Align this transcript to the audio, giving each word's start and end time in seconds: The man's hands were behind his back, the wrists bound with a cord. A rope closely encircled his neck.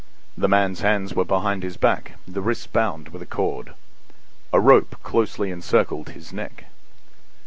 The 0.35 0.47
man's 0.47 0.79
hands 0.81 1.13
were 1.13 1.25
behind 1.25 1.61
his 1.61 1.77
back, 1.77 2.13
the 2.27 2.41
wrists 2.41 2.65
bound 2.65 3.09
with 3.09 3.21
a 3.21 3.27
cord. 3.27 3.75
A 4.51 4.59
rope 4.59 4.95
closely 5.03 5.51
encircled 5.51 6.09
his 6.09 6.33
neck. 6.33 6.65